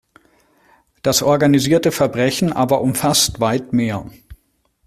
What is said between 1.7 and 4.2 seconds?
Verbrechen aber umfasst weit mehr.